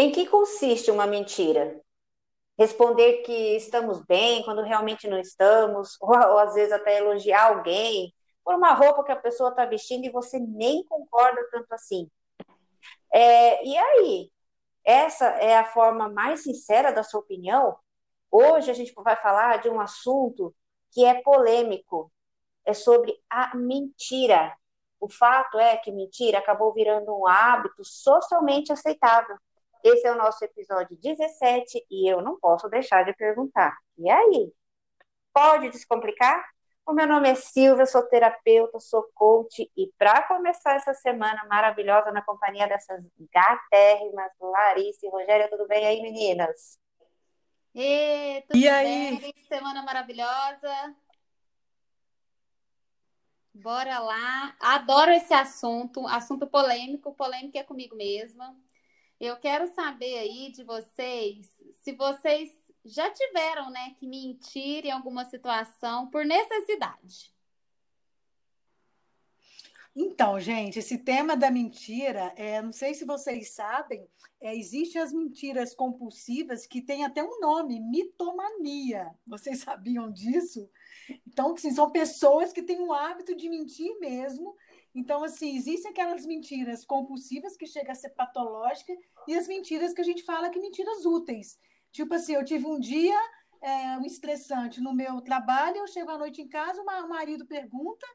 Em 0.00 0.10
que 0.10 0.26
consiste 0.26 0.90
uma 0.90 1.06
mentira? 1.06 1.78
Responder 2.58 3.18
que 3.18 3.54
estamos 3.56 4.00
bem 4.06 4.42
quando 4.44 4.62
realmente 4.62 5.06
não 5.06 5.18
estamos, 5.18 5.98
ou, 6.00 6.08
ou 6.16 6.38
às 6.38 6.54
vezes 6.54 6.72
até 6.72 6.96
elogiar 6.96 7.48
alguém 7.48 8.10
por 8.42 8.54
uma 8.54 8.72
roupa 8.72 9.04
que 9.04 9.12
a 9.12 9.16
pessoa 9.16 9.50
está 9.50 9.66
vestindo 9.66 10.06
e 10.06 10.10
você 10.10 10.38
nem 10.38 10.82
concorda 10.84 11.46
tanto 11.50 11.70
assim. 11.74 12.10
É, 13.12 13.62
e 13.62 13.76
aí? 13.76 14.32
Essa 14.82 15.26
é 15.26 15.58
a 15.58 15.66
forma 15.66 16.08
mais 16.08 16.44
sincera 16.44 16.92
da 16.92 17.02
sua 17.02 17.20
opinião? 17.20 17.76
Hoje 18.30 18.70
a 18.70 18.74
gente 18.74 18.94
vai 18.94 19.16
falar 19.16 19.58
de 19.58 19.68
um 19.68 19.78
assunto 19.82 20.54
que 20.92 21.04
é 21.04 21.20
polêmico, 21.20 22.10
é 22.64 22.72
sobre 22.72 23.14
a 23.28 23.54
mentira. 23.54 24.56
O 24.98 25.10
fato 25.10 25.58
é 25.58 25.76
que 25.76 25.92
mentira 25.92 26.38
acabou 26.38 26.72
virando 26.72 27.14
um 27.14 27.26
hábito 27.26 27.84
socialmente 27.84 28.72
aceitável. 28.72 29.36
Esse 29.82 30.06
é 30.06 30.12
o 30.12 30.16
nosso 30.16 30.44
episódio 30.44 30.96
17 30.96 31.86
e 31.90 32.10
eu 32.10 32.20
não 32.20 32.38
posso 32.38 32.68
deixar 32.68 33.04
de 33.04 33.12
perguntar. 33.14 33.76
E 33.98 34.10
aí? 34.10 34.52
Pode 35.32 35.70
descomplicar? 35.70 36.44
O 36.86 36.92
meu 36.92 37.06
nome 37.06 37.28
é 37.28 37.34
Silvia, 37.34 37.86
sou 37.86 38.02
terapeuta, 38.02 38.80
sou 38.80 39.08
coach 39.14 39.70
e 39.76 39.92
para 39.96 40.22
começar 40.26 40.74
essa 40.74 40.92
semana 40.92 41.44
maravilhosa 41.48 42.10
na 42.10 42.20
companhia 42.20 42.66
dessas 42.66 43.00
gatérrimas, 43.32 44.32
Larissa 44.40 45.06
e 45.06 45.10
Rogério, 45.10 45.48
tudo 45.50 45.68
bem 45.68 45.86
aí, 45.86 46.02
meninas? 46.02 46.78
E, 47.74 48.42
tudo 48.48 48.58
e 48.58 48.68
aí? 48.68 49.18
bem? 49.18 49.34
Semana 49.46 49.82
maravilhosa. 49.82 50.96
Bora 53.54 53.98
lá. 54.00 54.56
Adoro 54.58 55.12
esse 55.12 55.32
assunto, 55.32 56.06
assunto 56.08 56.46
polêmico, 56.46 57.14
polêmico 57.14 57.56
é 57.56 57.62
comigo 57.62 57.94
mesma. 57.94 58.56
Eu 59.20 59.36
quero 59.36 59.68
saber 59.74 60.18
aí 60.18 60.50
de 60.50 60.64
vocês 60.64 61.46
se 61.82 61.92
vocês 61.92 62.50
já 62.82 63.10
tiveram, 63.10 63.70
né, 63.70 63.94
que 63.98 64.06
mentir 64.06 64.86
em 64.86 64.90
alguma 64.90 65.26
situação 65.26 66.08
por 66.08 66.24
necessidade. 66.24 67.30
Então, 69.94 70.40
gente, 70.40 70.78
esse 70.78 70.96
tema 70.96 71.36
da 71.36 71.50
mentira, 71.50 72.32
é, 72.36 72.62
não 72.62 72.72
sei 72.72 72.94
se 72.94 73.04
vocês 73.04 73.50
sabem, 73.50 74.08
é, 74.40 74.56
existem 74.56 75.02
as 75.02 75.12
mentiras 75.12 75.74
compulsivas 75.74 76.64
que 76.64 76.80
têm 76.80 77.04
até 77.04 77.22
um 77.22 77.40
nome, 77.40 77.78
mitomania. 77.78 79.10
Vocês 79.26 79.58
sabiam 79.60 80.10
disso? 80.10 80.70
Então, 81.26 81.52
assim, 81.52 81.72
são 81.72 81.90
pessoas 81.90 82.52
que 82.52 82.62
têm 82.62 82.80
o 82.80 82.92
hábito 82.92 83.34
de 83.36 83.50
mentir 83.50 83.98
mesmo 83.98 84.56
então, 84.94 85.22
assim, 85.22 85.56
existem 85.56 85.90
aquelas 85.90 86.26
mentiras 86.26 86.84
compulsivas 86.84 87.56
que 87.56 87.66
chegam 87.66 87.92
a 87.92 87.94
ser 87.94 88.10
patológica 88.10 88.92
e 89.28 89.34
as 89.34 89.46
mentiras 89.46 89.92
que 89.92 90.00
a 90.00 90.04
gente 90.04 90.24
fala 90.24 90.50
que 90.50 90.58
mentiras 90.58 91.04
úteis. 91.04 91.58
Tipo 91.92 92.14
assim, 92.14 92.34
eu 92.34 92.44
tive 92.44 92.66
um 92.66 92.78
dia 92.78 93.18
é, 93.62 93.98
um 93.98 94.04
estressante 94.04 94.80
no 94.80 94.92
meu 94.92 95.20
trabalho, 95.20 95.76
eu 95.76 95.86
chego 95.86 96.10
à 96.10 96.18
noite 96.18 96.42
em 96.42 96.48
casa, 96.48 96.82
o 96.82 97.08
marido 97.08 97.46
pergunta, 97.46 98.06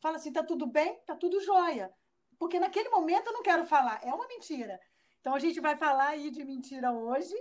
fala 0.00 0.16
assim, 0.16 0.32
tá 0.32 0.42
tudo 0.42 0.66
bem? 0.66 0.98
Tá 1.06 1.14
tudo 1.14 1.40
jóia. 1.40 1.92
Porque 2.38 2.58
naquele 2.58 2.88
momento 2.88 3.26
eu 3.26 3.32
não 3.34 3.42
quero 3.42 3.66
falar, 3.66 4.00
é 4.02 4.12
uma 4.12 4.26
mentira. 4.26 4.78
Então 5.20 5.34
a 5.34 5.38
gente 5.38 5.60
vai 5.60 5.76
falar 5.76 6.08
aí 6.08 6.30
de 6.30 6.44
mentira 6.44 6.92
hoje. 6.92 7.34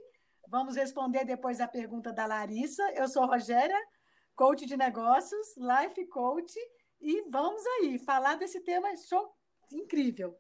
Vamos 0.48 0.76
responder 0.76 1.23
depois 1.23 1.61
a 1.61 1.67
pergunta 1.67 2.11
da 2.11 2.26
Larissa. 2.26 2.83
Eu 2.94 3.08
sou 3.08 3.26
Rogéria, 3.26 3.80
coach 4.36 4.66
de 4.66 4.76
negócios, 4.76 5.55
life 5.58 6.05
coach 6.08 6.53
e 7.02 7.23
vamos 7.30 7.66
aí 7.66 7.97
falar 7.97 8.35
desse 8.35 8.59
tema 8.61 8.95
show 8.95 9.33
incrível. 9.71 10.38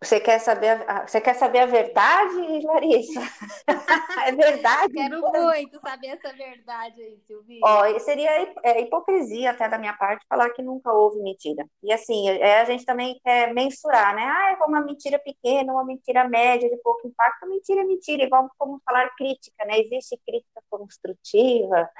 Você 0.00 0.20
quer 0.20 0.38
saber 0.38 0.88
a, 0.88 1.08
você 1.08 1.20
quer 1.20 1.34
saber 1.34 1.58
a 1.58 1.66
verdade, 1.66 2.64
Larissa? 2.64 3.20
é 4.26 4.30
verdade? 4.30 4.92
Quero 4.92 5.20
muito 5.20 5.80
saber 5.80 6.06
essa 6.08 6.32
verdade 6.32 7.02
aí, 7.02 7.18
Silvia. 7.18 7.58
Ó, 7.64 7.98
seria 7.98 8.30
é, 8.62 8.80
hipocrisia 8.80 9.50
até 9.50 9.68
da 9.68 9.76
minha 9.76 9.94
parte 9.94 10.24
falar 10.28 10.50
que 10.50 10.62
nunca 10.62 10.92
houve 10.92 11.20
mentira. 11.20 11.66
E 11.82 11.92
assim, 11.92 12.28
é, 12.28 12.60
a 12.60 12.64
gente 12.64 12.84
também 12.84 13.18
quer 13.24 13.52
mensurar, 13.52 14.14
né? 14.14 14.22
Ah, 14.22 14.52
é 14.52 14.64
uma 14.64 14.80
mentira 14.80 15.18
pequena, 15.18 15.72
uma 15.72 15.84
mentira 15.84 16.28
média, 16.28 16.70
de 16.70 16.76
pouco 16.76 17.08
impacto. 17.08 17.48
Mentira 17.48 17.80
é 17.80 17.84
mentira, 17.84 18.22
igual 18.22 18.48
como 18.56 18.80
falar 18.84 19.10
crítica, 19.16 19.64
né? 19.64 19.80
Existe 19.80 20.16
crítica 20.24 20.62
construtiva, 20.70 21.90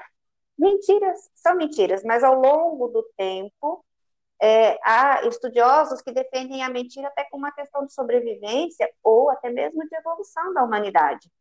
Mentiras 0.59 1.29
são 1.35 1.55
mentiras, 1.55 2.03
mas 2.03 2.23
ao 2.23 2.35
longo 2.35 2.89
do 2.89 3.03
tempo, 3.17 3.83
é, 4.41 4.77
há 4.83 5.25
estudiosos 5.27 6.01
que 6.01 6.11
defendem 6.11 6.63
a 6.63 6.69
mentira 6.69 7.07
até 7.07 7.23
como 7.25 7.45
uma 7.45 7.51
questão 7.53 7.85
de 7.85 7.93
sobrevivência 7.93 8.89
ou 9.03 9.29
até 9.29 9.49
mesmo 9.49 9.87
de 9.87 9.95
evolução 9.95 10.53
da 10.53 10.63
humanidade. 10.63 11.31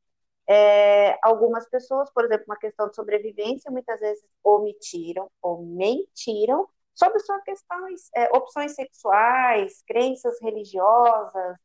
É, 0.48 1.18
algumas 1.22 1.68
pessoas, 1.68 2.10
por 2.12 2.24
exemplo, 2.24 2.44
uma 2.48 2.58
questão 2.58 2.88
de 2.88 2.96
sobrevivência, 2.96 3.70
muitas 3.70 4.00
vezes 4.00 4.24
omitiram 4.42 5.30
ou 5.42 5.62
mentiram 5.62 6.68
sobre 6.94 7.20
suas 7.20 7.42
questões, 7.42 8.10
é, 8.14 8.24
opções 8.36 8.74
sexuais, 8.74 9.82
crenças 9.86 10.40
religiosas, 10.40 11.56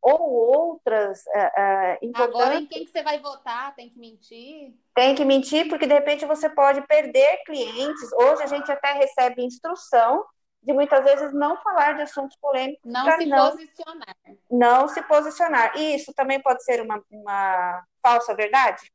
ou 0.00 0.30
outras 0.30 1.20
uh, 1.26 2.04
importantes. 2.04 2.40
Agora, 2.40 2.54
em 2.56 2.66
quem 2.66 2.84
que 2.84 2.90
você 2.90 3.02
vai 3.02 3.18
votar? 3.18 3.74
Tem 3.74 3.88
que 3.88 3.98
mentir? 3.98 4.74
Tem 4.94 5.14
que 5.14 5.24
mentir, 5.24 5.68
porque 5.68 5.86
de 5.86 5.94
repente 5.94 6.24
você 6.24 6.48
pode 6.48 6.80
perder 6.86 7.42
clientes. 7.44 8.12
Hoje 8.12 8.42
a 8.42 8.46
gente 8.46 8.70
até 8.70 8.92
recebe 8.92 9.44
instrução 9.44 10.24
de 10.62 10.72
muitas 10.72 11.04
vezes 11.04 11.32
não 11.32 11.56
falar 11.62 11.92
de 11.94 12.02
assuntos 12.02 12.36
polêmicos. 12.36 12.80
Não 12.84 13.10
se 13.18 13.26
não, 13.26 13.50
posicionar. 13.50 14.16
Não 14.50 14.88
se 14.88 15.02
posicionar. 15.02 15.76
E 15.76 15.94
isso 15.94 16.12
também 16.14 16.40
pode 16.40 16.62
ser 16.64 16.82
uma, 16.82 17.02
uma 17.10 17.84
falsa 18.02 18.34
verdade? 18.34 18.90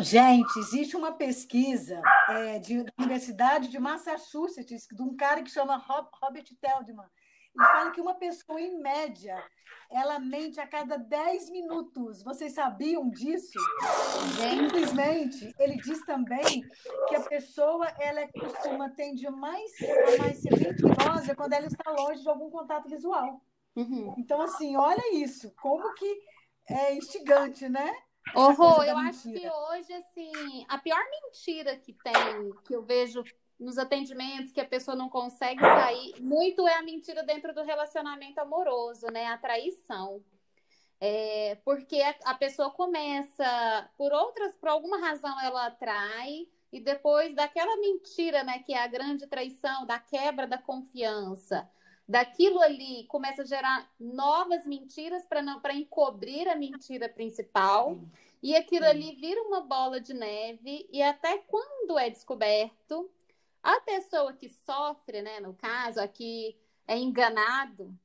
Gente, 0.00 0.58
existe 0.58 0.96
uma 0.96 1.12
pesquisa 1.12 2.00
é, 2.28 2.58
de, 2.58 2.82
da 2.82 2.92
Universidade 2.98 3.68
de 3.68 3.78
Massachusetts, 3.78 4.86
de 4.90 5.02
um 5.02 5.14
cara 5.16 5.42
que 5.42 5.50
chama 5.50 5.76
Robert 6.20 6.46
Teldman 6.60 7.06
e 7.54 7.58
fala 7.58 7.90
que 7.90 8.00
uma 8.00 8.14
pessoa, 8.14 8.60
em 8.60 8.80
média, 8.80 9.42
ela 9.90 10.18
mente 10.18 10.58
a 10.58 10.66
cada 10.66 10.96
10 10.96 11.50
minutos. 11.50 12.22
Vocês 12.22 12.52
sabiam 12.54 13.10
disso? 13.10 13.58
Simplesmente, 14.40 15.54
ele 15.58 15.76
diz 15.76 16.04
também 16.04 16.62
que 17.08 17.14
a 17.14 17.20
pessoa 17.20 17.86
ela 17.98 18.26
costuma 18.28 18.88
tender 18.90 19.30
mais 19.30 19.70
a 19.82 20.22
mais 20.22 20.38
ser 20.38 20.58
mentirosa 20.58 21.34
quando 21.34 21.52
ela 21.52 21.66
está 21.66 21.90
longe 21.90 22.22
de 22.22 22.28
algum 22.28 22.50
contato 22.50 22.88
visual. 22.88 23.40
Uhum. 23.76 24.14
Então, 24.18 24.40
assim, 24.40 24.76
olha 24.76 25.14
isso, 25.14 25.52
como 25.60 25.94
que 25.94 26.20
é 26.68 26.94
instigante, 26.94 27.68
né? 27.68 27.92
Horror, 28.34 28.84
eu 28.84 28.96
acho 28.96 29.30
que 29.30 29.50
hoje, 29.50 29.92
assim, 29.92 30.64
a 30.68 30.78
pior 30.78 31.02
mentira 31.10 31.76
que 31.76 31.92
tem, 31.92 32.52
que 32.64 32.74
eu 32.74 32.82
vejo 32.82 33.22
nos 33.62 33.78
atendimentos 33.78 34.52
que 34.52 34.60
a 34.60 34.66
pessoa 34.66 34.96
não 34.96 35.08
consegue 35.08 35.60
sair, 35.60 36.20
muito 36.20 36.66
é 36.66 36.74
a 36.74 36.82
mentira 36.82 37.22
dentro 37.22 37.54
do 37.54 37.62
relacionamento 37.62 38.40
amoroso, 38.40 39.06
né? 39.12 39.26
A 39.26 39.38
traição. 39.38 40.22
É, 41.00 41.56
porque 41.64 42.00
a, 42.24 42.34
pessoa 42.34 42.70
começa, 42.70 43.90
por 43.98 44.12
outras, 44.12 44.54
por 44.54 44.68
alguma 44.68 45.00
razão 45.00 45.40
ela 45.40 45.66
atrai, 45.66 46.46
e 46.72 46.80
depois 46.80 47.34
daquela 47.34 47.76
mentira, 47.76 48.44
né, 48.44 48.60
que 48.60 48.72
é 48.72 48.78
a 48.78 48.86
grande 48.86 49.26
traição, 49.26 49.84
da 49.84 49.98
quebra 49.98 50.46
da 50.46 50.58
confiança, 50.58 51.68
daquilo 52.08 52.60
ali 52.60 53.04
começa 53.08 53.42
a 53.42 53.44
gerar 53.44 53.90
novas 53.98 54.64
mentiras 54.64 55.24
para 55.26 55.74
encobrir 55.74 56.48
a 56.48 56.54
mentira 56.54 57.08
principal. 57.08 57.98
E 58.42 58.56
aquilo 58.56 58.86
ali 58.86 59.14
vira 59.16 59.40
uma 59.42 59.60
bola 59.60 60.00
de 60.00 60.12
neve, 60.12 60.88
e 60.92 61.02
até 61.02 61.38
quando 61.38 61.98
é 61.98 62.10
descoberto, 62.10 63.10
a 63.62 63.80
pessoa 63.80 64.32
que 64.32 64.48
sofre, 64.48 65.22
né, 65.22 65.40
no 65.40 65.54
caso, 65.54 66.00
aqui 66.00 66.58
é 66.86 66.98
enganado, 66.98 67.96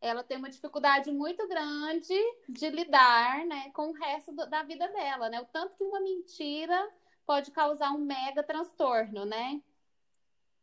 ela 0.00 0.24
tem 0.24 0.36
uma 0.36 0.50
dificuldade 0.50 1.12
muito 1.12 1.46
grande 1.46 2.14
de 2.48 2.68
lidar, 2.70 3.44
né, 3.46 3.70
com 3.70 3.90
o 3.90 3.92
resto 3.92 4.32
do, 4.32 4.46
da 4.48 4.62
vida 4.62 4.88
dela, 4.88 5.28
né? 5.28 5.40
O 5.40 5.44
tanto 5.44 5.76
que 5.76 5.84
uma 5.84 6.00
mentira 6.00 6.90
pode 7.24 7.52
causar 7.52 7.92
um 7.92 7.98
mega 7.98 8.42
transtorno, 8.42 9.24
né? 9.24 9.62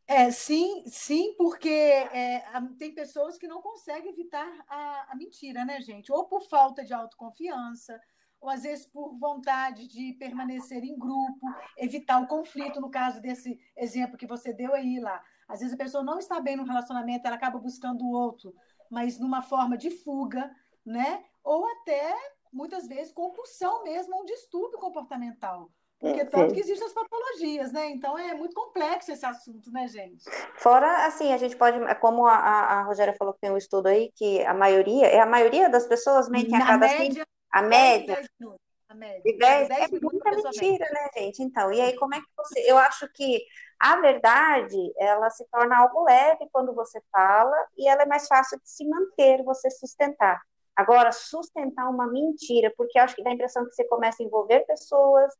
É, 0.06 0.30
sim, 0.30 0.82
sim, 0.86 1.34
porque 1.38 1.68
é, 1.68 2.42
tem 2.76 2.92
pessoas 2.92 3.38
que 3.38 3.46
não 3.46 3.62
conseguem 3.62 4.10
evitar 4.10 4.64
a, 4.68 5.12
a 5.12 5.14
mentira, 5.14 5.64
né, 5.64 5.80
gente? 5.80 6.12
Ou 6.12 6.24
por 6.26 6.42
falta 6.42 6.84
de 6.84 6.92
autoconfiança, 6.92 7.98
ou 8.40 8.48
às 8.48 8.62
vezes 8.62 8.86
por 8.86 9.18
vontade 9.18 9.86
de 9.86 10.14
permanecer 10.14 10.82
em 10.82 10.98
grupo, 10.98 11.46
evitar 11.76 12.20
o 12.22 12.26
conflito, 12.26 12.80
no 12.80 12.90
caso 12.90 13.20
desse 13.20 13.58
exemplo 13.76 14.16
que 14.16 14.26
você 14.26 14.52
deu 14.52 14.74
aí 14.74 14.98
lá. 14.98 15.22
Às 15.48 15.60
vezes 15.60 15.74
a 15.74 15.78
pessoa 15.78 16.02
não 16.02 16.18
está 16.18 16.40
bem 16.40 16.56
no 16.56 16.64
relacionamento, 16.64 17.26
ela 17.26 17.36
acaba 17.36 17.58
buscando 17.58 18.04
o 18.04 18.12
outro, 18.12 18.54
mas 18.90 19.18
numa 19.18 19.42
forma 19.42 19.76
de 19.76 19.90
fuga, 19.90 20.50
né? 20.86 21.24
Ou 21.44 21.66
até, 21.66 22.14
muitas 22.52 22.86
vezes, 22.86 23.12
compulsão 23.12 23.82
mesmo, 23.82 24.22
um 24.22 24.24
distúrbio 24.24 24.78
comportamental. 24.78 25.70
Porque 26.00 26.24
tanto 26.24 26.54
que 26.54 26.60
existem 26.60 26.86
as 26.86 26.94
patologias, 26.94 27.72
né? 27.72 27.90
Então 27.90 28.18
é 28.18 28.32
muito 28.32 28.54
complexo 28.54 29.12
esse 29.12 29.26
assunto, 29.26 29.70
né, 29.70 29.86
gente? 29.86 30.24
Fora, 30.56 31.04
assim, 31.04 31.30
a 31.30 31.36
gente 31.36 31.54
pode, 31.56 31.78
como 31.96 32.26
a, 32.26 32.36
a 32.36 32.82
Rogéria 32.84 33.14
falou 33.18 33.34
que 33.34 33.40
tem 33.40 33.50
um 33.50 33.56
estudo 33.58 33.86
aí, 33.86 34.10
que 34.16 34.42
a 34.46 34.54
maioria, 34.54 35.06
é 35.06 35.20
a 35.20 35.26
maioria 35.26 35.68
das 35.68 35.86
pessoas 35.86 36.30
mentem 36.30 36.56
a 36.56 36.66
cada 36.66 36.78
média, 36.78 37.26
a 37.50 37.62
média. 37.62 38.16
10 38.16 38.28
minutos. 38.38 38.60
A 38.88 38.94
média. 38.94 39.22
De 39.24 39.38
10, 39.38 39.68
10 39.68 39.92
é 39.92 40.00
muita 40.00 40.30
mentira, 40.30 40.88
né, 40.90 41.08
gente? 41.16 41.42
Então, 41.42 41.72
e 41.72 41.80
aí 41.80 41.96
como 41.96 42.14
é 42.14 42.20
que 42.20 42.26
você. 42.36 42.60
Eu 42.70 42.76
acho 42.76 43.08
que 43.12 43.40
a 43.78 43.96
verdade, 44.00 44.92
ela 44.98 45.30
se 45.30 45.44
torna 45.50 45.78
algo 45.78 46.04
leve 46.04 46.48
quando 46.52 46.74
você 46.74 47.00
fala 47.12 47.56
e 47.76 47.88
ela 47.88 48.02
é 48.02 48.06
mais 48.06 48.26
fácil 48.26 48.58
de 48.58 48.68
se 48.68 48.84
manter, 48.86 49.42
você 49.44 49.70
sustentar. 49.70 50.40
Agora, 50.76 51.12
sustentar 51.12 51.88
uma 51.88 52.06
mentira, 52.06 52.72
porque 52.76 52.98
acho 52.98 53.14
que 53.14 53.22
dá 53.22 53.30
a 53.30 53.34
impressão 53.34 53.64
que 53.64 53.74
você 53.74 53.84
começa 53.84 54.22
a 54.22 54.26
envolver 54.26 54.60
pessoas, 54.66 55.32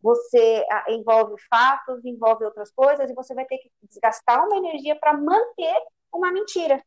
você 0.00 0.64
ah, 0.70 0.84
envolve 0.88 1.34
fatos, 1.50 2.04
envolve 2.04 2.44
outras 2.44 2.70
coisas, 2.72 3.10
e 3.10 3.14
você 3.14 3.34
vai 3.34 3.44
ter 3.44 3.58
que 3.58 3.70
desgastar 3.82 4.46
uma 4.46 4.56
energia 4.56 4.96
para 4.98 5.12
manter 5.12 5.76
uma 6.12 6.32
mentira. 6.32 6.82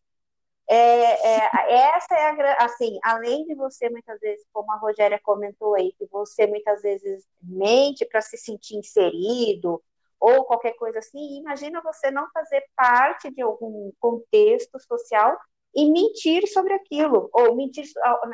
É, 0.71 0.75
é, 0.75 1.73
essa 1.95 2.13
é 2.15 2.51
a 2.51 2.65
assim, 2.65 2.99
além 3.03 3.43
de 3.45 3.55
você 3.55 3.89
muitas 3.89 4.19
vezes, 4.19 4.45
como 4.53 4.71
a 4.71 4.77
Rogéria 4.77 5.19
comentou 5.23 5.73
aí, 5.73 5.91
que 5.93 6.05
você 6.05 6.45
muitas 6.45 6.83
vezes 6.83 7.27
mente 7.41 8.05
para 8.05 8.21
se 8.21 8.37
sentir 8.37 8.75
inserido 8.75 9.81
ou 10.19 10.45
qualquer 10.45 10.73
coisa 10.73 10.99
assim, 10.99 11.39
imagina 11.39 11.81
você 11.81 12.11
não 12.11 12.29
fazer 12.31 12.63
parte 12.75 13.31
de 13.31 13.41
algum 13.41 13.91
contexto 13.99 14.79
social 14.79 15.35
e 15.73 15.89
mentir 15.89 16.47
sobre 16.47 16.73
aquilo, 16.73 17.29
ou 17.31 17.55
mentir 17.55 17.85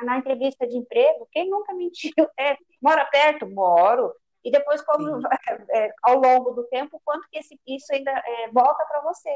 na 0.04 0.18
entrevista 0.18 0.68
de 0.68 0.78
emprego, 0.78 1.28
quem 1.32 1.50
nunca 1.50 1.74
mentiu? 1.74 2.12
É, 2.40 2.58
mora 2.82 3.06
perto? 3.06 3.48
Moro. 3.48 4.14
E 4.44 4.52
depois, 4.52 4.82
como 4.82 5.20
é, 5.74 5.92
ao 6.04 6.20
longo 6.20 6.52
do 6.52 6.64
tempo, 6.68 7.02
quanto 7.04 7.28
que 7.30 7.40
esse, 7.40 7.60
isso 7.68 7.94
ainda 7.94 8.12
é, 8.12 8.50
volta 8.52 8.86
para 8.86 9.02
você. 9.02 9.30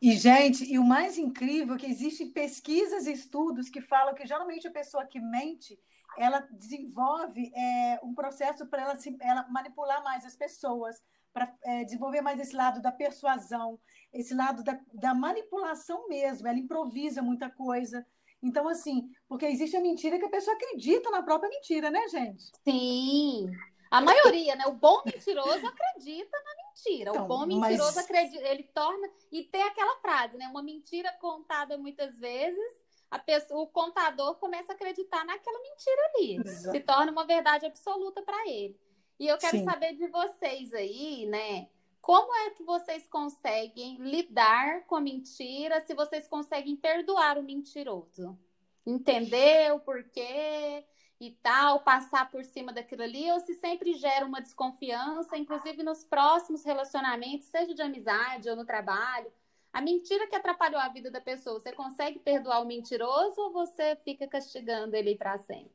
E, 0.00 0.16
gente, 0.16 0.64
e 0.64 0.78
o 0.78 0.84
mais 0.84 1.18
incrível 1.18 1.74
é 1.74 1.78
que 1.78 1.86
existem 1.86 2.30
pesquisas 2.30 3.06
e 3.06 3.12
estudos 3.12 3.68
que 3.68 3.80
falam 3.80 4.14
que 4.14 4.26
geralmente 4.26 4.66
a 4.66 4.72
pessoa 4.72 5.06
que 5.06 5.20
mente, 5.20 5.78
ela 6.16 6.40
desenvolve 6.50 7.52
é, 7.54 8.00
um 8.02 8.14
processo 8.14 8.66
para 8.66 8.82
ela, 8.82 8.98
ela 9.20 9.48
manipular 9.48 10.02
mais 10.02 10.24
as 10.24 10.36
pessoas, 10.36 11.00
para 11.32 11.52
é, 11.64 11.84
desenvolver 11.84 12.20
mais 12.20 12.40
esse 12.40 12.56
lado 12.56 12.80
da 12.80 12.90
persuasão, 12.90 13.78
esse 14.12 14.34
lado 14.34 14.62
da, 14.64 14.80
da 14.92 15.14
manipulação 15.14 16.08
mesmo. 16.08 16.48
Ela 16.48 16.58
improvisa 16.58 17.22
muita 17.22 17.48
coisa. 17.50 18.04
Então, 18.42 18.68
assim, 18.68 19.10
porque 19.28 19.46
existe 19.46 19.76
a 19.76 19.80
mentira 19.80 20.18
que 20.18 20.24
a 20.24 20.30
pessoa 20.30 20.56
acredita 20.56 21.10
na 21.10 21.22
própria 21.22 21.50
mentira, 21.50 21.90
né, 21.90 22.08
gente? 22.08 22.50
Sim. 22.64 23.50
A 23.90 24.00
maioria, 24.00 24.54
né? 24.54 24.66
O 24.66 24.72
bom 24.72 25.02
mentiroso 25.04 25.66
acredita 25.66 26.36
mentira. 26.78 27.10
Então, 27.10 27.24
o 27.24 27.28
bom 27.28 27.46
mentiroso 27.46 27.96
mas... 27.96 27.98
acredita, 27.98 28.42
ele 28.42 28.62
torna. 28.62 29.08
E 29.30 29.44
tem 29.44 29.62
aquela 29.62 29.96
frase, 29.96 30.36
né? 30.36 30.46
Uma 30.48 30.62
mentira 30.62 31.12
contada 31.20 31.76
muitas 31.76 32.18
vezes, 32.18 32.80
a 33.10 33.18
pessoa, 33.18 33.62
o 33.62 33.66
contador 33.66 34.36
começa 34.36 34.72
a 34.72 34.74
acreditar 34.74 35.24
naquela 35.24 35.60
mentira 35.60 36.02
ali. 36.14 36.36
Exato. 36.36 36.76
Se 36.76 36.80
torna 36.80 37.12
uma 37.12 37.26
verdade 37.26 37.66
absoluta 37.66 38.22
para 38.22 38.48
ele. 38.48 38.78
E 39.18 39.26
eu 39.26 39.36
quero 39.38 39.58
Sim. 39.58 39.64
saber 39.64 39.94
de 39.94 40.06
vocês 40.08 40.72
aí, 40.72 41.26
né? 41.26 41.68
Como 42.00 42.32
é 42.34 42.50
que 42.50 42.62
vocês 42.62 43.06
conseguem 43.08 43.96
lidar 43.98 44.86
com 44.86 44.94
a 44.94 45.00
mentira? 45.00 45.80
Se 45.84 45.94
vocês 45.94 46.28
conseguem 46.28 46.76
perdoar 46.76 47.36
o 47.36 47.42
mentiroso? 47.42 48.38
Entender 48.86 49.72
o 49.74 49.80
porquê? 49.80 50.84
E 51.20 51.32
tal, 51.42 51.80
passar 51.80 52.30
por 52.30 52.44
cima 52.44 52.72
daquilo 52.72 53.02
ali, 53.02 53.30
ou 53.32 53.40
se 53.40 53.54
sempre 53.54 53.94
gera 53.94 54.24
uma 54.24 54.40
desconfiança, 54.40 55.36
inclusive 55.36 55.82
nos 55.82 56.04
próximos 56.04 56.64
relacionamentos, 56.64 57.46
seja 57.46 57.74
de 57.74 57.82
amizade 57.82 58.48
ou 58.48 58.54
no 58.54 58.64
trabalho. 58.64 59.30
A 59.72 59.80
mentira 59.80 60.26
que 60.26 60.36
atrapalhou 60.36 60.80
a 60.80 60.88
vida 60.88 61.10
da 61.10 61.20
pessoa, 61.20 61.58
você 61.58 61.72
consegue 61.72 62.18
perdoar 62.18 62.62
o 62.62 62.66
mentiroso 62.66 63.40
ou 63.40 63.52
você 63.52 63.96
fica 64.04 64.26
castigando 64.26 64.94
ele 64.96 65.16
para 65.16 65.36
sempre? 65.38 65.72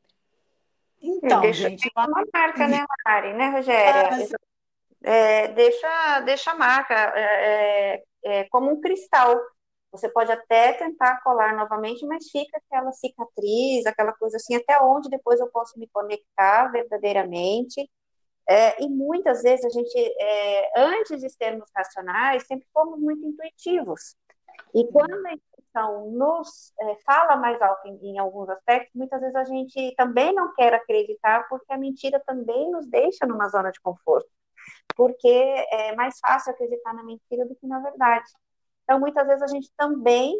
Então, 1.00 1.42
deixa, 1.42 1.68
gente, 1.68 1.90
uma 1.94 2.08
marca, 2.32 2.66
né, 2.66 2.84
Mari, 3.04 3.34
né, 3.34 3.48
Rogéria? 3.50 4.28
É, 5.02 5.48
deixa, 5.48 6.20
deixa 6.20 6.50
a 6.52 6.54
marca 6.54 6.94
é, 6.94 8.02
é, 8.24 8.40
é 8.40 8.44
como 8.44 8.72
um 8.72 8.80
cristal. 8.80 9.38
Você 9.94 10.08
pode 10.08 10.32
até 10.32 10.72
tentar 10.72 11.22
colar 11.22 11.54
novamente, 11.54 12.04
mas 12.04 12.28
fica 12.28 12.58
aquela 12.58 12.90
cicatriz, 12.90 13.86
aquela 13.86 14.12
coisa 14.12 14.36
assim, 14.36 14.56
até 14.56 14.80
onde 14.80 15.08
depois 15.08 15.38
eu 15.38 15.48
posso 15.50 15.78
me 15.78 15.88
conectar 15.88 16.66
verdadeiramente. 16.72 17.88
É, 18.48 18.82
e 18.82 18.88
muitas 18.88 19.42
vezes 19.42 19.64
a 19.64 19.68
gente, 19.68 19.96
é, 19.96 20.80
antes 20.80 21.20
de 21.20 21.30
sermos 21.30 21.70
racionais, 21.74 22.44
sempre 22.44 22.66
fomos 22.74 22.98
muito 22.98 23.24
intuitivos. 23.24 24.16
E 24.74 24.84
quando 24.88 25.26
a 25.26 25.32
intuição 25.32 26.10
nos 26.10 26.72
é, 26.80 26.96
fala 27.06 27.36
mais 27.36 27.62
alto 27.62 27.86
em, 27.86 28.14
em, 28.14 28.18
alguns 28.18 28.48
aspectos, 28.48 28.92
muitas 28.96 29.20
vezes 29.20 29.36
a 29.36 29.44
gente 29.44 29.94
também 29.96 30.34
não 30.34 30.52
quer 30.54 30.74
acreditar, 30.74 31.48
porque 31.48 31.72
a 31.72 31.78
mentira 31.78 32.20
também 32.26 32.68
nos 32.72 32.88
deixa 32.88 33.26
numa 33.26 33.48
zona 33.48 33.70
de 33.70 33.80
conforto. 33.80 34.28
Porque 34.96 35.28
é 35.28 35.94
mais 35.94 36.18
fácil 36.18 36.52
acreditar 36.52 36.92
na 36.94 37.04
mentira 37.04 37.46
do 37.46 37.54
que 37.54 37.66
na 37.66 37.78
verdade. 37.78 38.26
Então, 38.84 39.00
muitas 39.00 39.26
vezes 39.26 39.42
a 39.42 39.46
gente 39.46 39.70
também, 39.76 40.34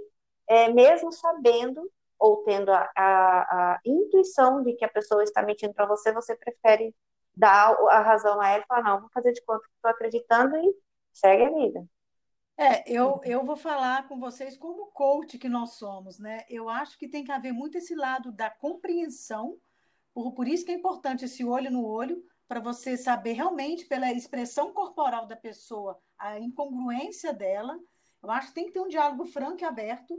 é, 0.46 0.68
mesmo 0.68 1.10
sabendo 1.10 1.90
ou 2.18 2.42
tendo 2.44 2.70
a, 2.72 2.90
a, 2.96 3.74
a, 3.74 3.80
intuição 3.84 4.62
de 4.62 4.74
que 4.74 4.84
a 4.84 4.88
pessoa 4.88 5.22
está 5.22 5.42
mentindo 5.42 5.74
para 5.74 5.86
você, 5.86 6.12
você 6.12 6.36
prefere 6.36 6.94
dar 7.36 7.74
a 7.90 8.00
razão 8.00 8.40
a 8.40 8.48
ela 8.48 8.62
e 8.62 8.66
falar, 8.66 8.82
não, 8.82 9.00
vou 9.00 9.10
fazer 9.10 9.32
de 9.32 9.42
conta 9.44 9.66
que 9.66 9.74
estou 9.74 9.90
acreditando 9.90 10.56
e 10.56 10.74
segue 11.12 11.44
a 11.44 11.50
vida. 11.50 11.86
É, 12.56 12.88
eu, 12.90 13.20
eu 13.24 13.44
vou 13.44 13.56
falar 13.56 14.06
com 14.06 14.20
vocês 14.20 14.56
como 14.56 14.86
coach 14.92 15.38
que 15.38 15.48
nós 15.48 15.72
somos, 15.72 16.20
né? 16.20 16.44
Eu 16.48 16.68
acho 16.68 16.96
que 16.96 17.08
tem 17.08 17.24
que 17.24 17.32
haver 17.32 17.52
muito 17.52 17.76
esse 17.76 17.96
lado 17.96 18.30
da 18.30 18.48
compreensão, 18.48 19.58
por, 20.12 20.32
por 20.32 20.46
isso 20.46 20.64
que 20.64 20.70
é 20.70 20.74
importante 20.74 21.24
esse 21.24 21.44
olho 21.44 21.70
no 21.70 21.84
olho, 21.84 22.22
para 22.46 22.60
você 22.60 22.96
saber 22.96 23.32
realmente 23.32 23.86
pela 23.86 24.12
expressão 24.12 24.72
corporal 24.72 25.26
da 25.26 25.34
pessoa, 25.34 25.98
a 26.16 26.38
incongruência 26.38 27.32
dela, 27.32 27.76
eu 28.24 28.30
acho 28.30 28.48
que 28.48 28.54
tem 28.54 28.66
que 28.66 28.72
ter 28.72 28.80
um 28.80 28.88
diálogo 28.88 29.26
franco 29.26 29.62
e 29.62 29.64
aberto. 29.64 30.14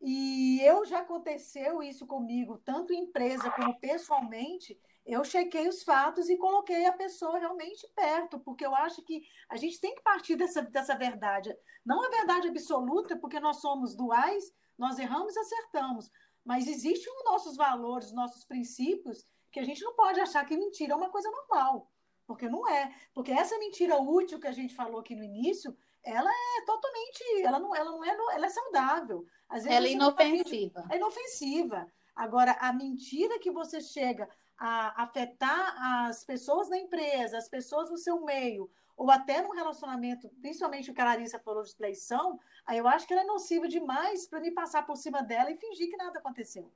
E 0.00 0.60
eu 0.60 0.84
já 0.84 0.98
aconteceu 0.98 1.82
isso 1.82 2.06
comigo, 2.06 2.58
tanto 2.58 2.92
em 2.92 3.04
empresa 3.04 3.50
como 3.50 3.80
pessoalmente. 3.80 4.78
Eu 5.06 5.24
chequei 5.24 5.66
os 5.66 5.82
fatos 5.82 6.28
e 6.28 6.36
coloquei 6.36 6.84
a 6.84 6.92
pessoa 6.92 7.38
realmente 7.38 7.88
perto, 7.94 8.38
porque 8.40 8.66
eu 8.66 8.74
acho 8.74 9.02
que 9.02 9.22
a 9.48 9.56
gente 9.56 9.80
tem 9.80 9.94
que 9.94 10.02
partir 10.02 10.36
dessa, 10.36 10.60
dessa 10.62 10.94
verdade. 10.96 11.56
Não 11.84 12.04
a 12.04 12.10
verdade 12.10 12.48
absoluta, 12.48 13.16
porque 13.16 13.40
nós 13.40 13.60
somos 13.60 13.96
duais, 13.96 14.52
nós 14.76 14.98
erramos 14.98 15.34
e 15.34 15.38
acertamos. 15.38 16.10
Mas 16.44 16.68
existem 16.68 17.12
os 17.12 17.24
nossos 17.24 17.56
valores, 17.56 18.08
os 18.08 18.14
nossos 18.14 18.44
princípios, 18.44 19.24
que 19.50 19.60
a 19.60 19.64
gente 19.64 19.82
não 19.82 19.94
pode 19.94 20.20
achar 20.20 20.44
que 20.44 20.56
mentira 20.56 20.92
é 20.92 20.96
uma 20.96 21.10
coisa 21.10 21.30
normal. 21.30 21.90
Porque 22.26 22.48
não 22.48 22.68
é. 22.68 22.94
Porque 23.14 23.32
essa 23.32 23.58
mentira 23.58 23.96
útil 23.96 24.38
que 24.38 24.46
a 24.46 24.52
gente 24.52 24.74
falou 24.74 25.00
aqui 25.00 25.14
no 25.14 25.24
início, 25.24 25.74
ela 26.06 26.30
é 26.30 26.64
totalmente, 26.64 27.42
ela 27.42 27.58
não, 27.58 27.74
ela 27.74 27.90
não 27.90 28.04
é, 28.04 28.16
ela 28.34 28.46
é 28.46 28.48
saudável. 28.48 29.26
Às 29.48 29.64
vezes 29.64 29.76
ela 29.76 29.86
é 29.86 29.90
inofensiva. 29.90 30.86
É 30.88 30.96
inofensiva. 30.96 31.92
Agora, 32.14 32.52
a 32.60 32.72
mentira 32.72 33.38
que 33.40 33.50
você 33.50 33.80
chega 33.80 34.28
a 34.56 35.02
afetar 35.02 36.06
as 36.06 36.24
pessoas 36.24 36.68
da 36.68 36.78
empresa, 36.78 37.36
as 37.36 37.48
pessoas 37.48 37.90
no 37.90 37.98
seu 37.98 38.24
meio, 38.24 38.70
ou 38.96 39.10
até 39.10 39.42
num 39.42 39.50
relacionamento, 39.50 40.28
principalmente 40.40 40.90
o 40.90 40.94
que 40.94 41.00
a 41.00 41.04
Larissa 41.04 41.40
falou 41.40 41.62
de 41.62 41.74
traição, 41.74 42.38
aí 42.64 42.78
eu 42.78 42.88
acho 42.88 43.06
que 43.06 43.12
ela 43.12 43.22
é 43.22 43.26
nociva 43.26 43.68
demais 43.68 44.26
para 44.26 44.40
me 44.40 44.52
passar 44.52 44.86
por 44.86 44.96
cima 44.96 45.22
dela 45.22 45.50
e 45.50 45.56
fingir 45.56 45.90
que 45.90 45.96
nada 45.96 46.18
aconteceu. 46.18 46.72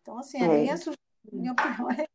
Então, 0.00 0.16
assim, 0.18 0.40
a 0.40 0.46
é. 0.46 0.48
minha, 0.48 0.74
minha 1.32 1.52
opinião 1.52 1.90
é 1.90 2.06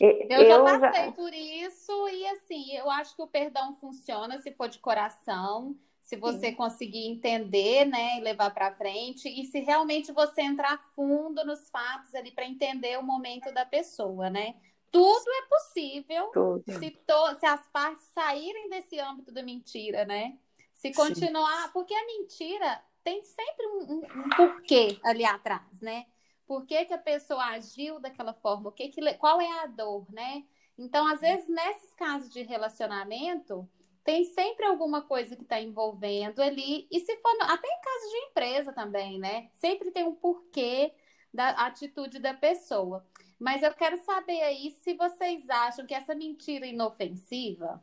eu, 0.00 0.46
já 0.46 0.62
passei 0.62 1.04
já... 1.06 1.12
por 1.12 1.32
isso 1.32 2.08
e 2.08 2.26
assim, 2.28 2.76
eu 2.76 2.90
acho 2.90 3.14
que 3.14 3.22
o 3.22 3.26
perdão 3.26 3.74
funciona 3.74 4.38
se 4.38 4.52
for 4.52 4.68
de 4.68 4.78
coração, 4.78 5.76
se 6.02 6.16
você 6.16 6.48
Sim. 6.48 6.54
conseguir 6.54 7.06
entender, 7.06 7.84
né, 7.84 8.18
e 8.18 8.20
levar 8.20 8.52
para 8.52 8.74
frente 8.74 9.28
e 9.28 9.44
se 9.46 9.60
realmente 9.60 10.12
você 10.12 10.42
entrar 10.42 10.82
fundo 10.94 11.44
nos 11.44 11.70
fatos 11.70 12.14
ali 12.14 12.30
para 12.30 12.44
entender 12.44 12.98
o 12.98 13.02
momento 13.02 13.52
da 13.52 13.64
pessoa, 13.64 14.28
né? 14.28 14.54
Tudo 14.90 15.24
é 15.26 15.48
possível 15.48 16.26
Tudo. 16.32 16.64
Se, 16.78 16.90
to... 16.90 17.40
se 17.40 17.46
as 17.46 17.66
partes 17.68 18.04
saírem 18.12 18.68
desse 18.68 18.98
âmbito 18.98 19.32
da 19.32 19.42
mentira, 19.42 20.04
né? 20.04 20.36
Se 20.74 20.92
continuar, 20.92 21.66
Sim. 21.66 21.70
porque 21.72 21.94
a 21.94 22.06
mentira 22.06 22.82
tem 23.02 23.22
sempre 23.22 23.66
um, 23.66 23.78
um, 23.80 23.98
um 23.98 24.28
porquê 24.36 24.98
ali 25.02 25.24
atrás, 25.24 25.80
né? 25.80 26.06
Por 26.46 26.66
que, 26.66 26.84
que 26.84 26.94
a 26.94 26.98
pessoa 26.98 27.44
agiu 27.44 28.00
daquela 28.00 28.34
forma, 28.34 28.68
o 28.68 28.72
que 28.72 28.88
que, 28.88 29.14
qual 29.14 29.40
é 29.40 29.60
a 29.60 29.66
dor, 29.66 30.06
né? 30.12 30.44
Então, 30.78 31.06
às 31.06 31.20
vezes, 31.20 31.48
nesses 31.48 31.94
casos 31.94 32.30
de 32.30 32.42
relacionamento, 32.42 33.68
tem 34.04 34.24
sempre 34.24 34.66
alguma 34.66 35.02
coisa 35.02 35.36
que 35.36 35.42
está 35.42 35.60
envolvendo 35.60 36.40
ali, 36.40 36.88
e 36.90 37.00
se 37.00 37.16
for, 37.18 37.30
até 37.42 37.68
em 37.68 37.80
casos 37.80 38.10
de 38.10 38.16
empresa 38.18 38.72
também, 38.72 39.18
né? 39.18 39.48
Sempre 39.54 39.90
tem 39.90 40.04
um 40.04 40.14
porquê 40.14 40.92
da 41.32 41.50
atitude 41.50 42.18
da 42.18 42.34
pessoa. 42.34 43.06
Mas 43.38 43.62
eu 43.62 43.72
quero 43.74 43.96
saber 44.04 44.42
aí 44.42 44.70
se 44.82 44.94
vocês 44.94 45.48
acham 45.48 45.86
que 45.86 45.94
essa 45.94 46.14
mentira 46.14 46.66
inofensiva 46.66 47.82